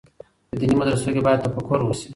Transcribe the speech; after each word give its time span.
په 0.49 0.55
ديني 0.59 0.75
مدرسو 0.79 1.13
کي 1.15 1.21
بايد 1.25 1.43
تفکر 1.45 1.79
وسي. 1.83 2.09